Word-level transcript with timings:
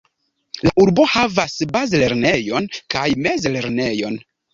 La 0.67 0.71
urbo 0.83 1.03
havas 1.11 1.57
bazlernejon 1.75 2.71
kaj 2.95 3.05
mezlernejon. 3.27 4.19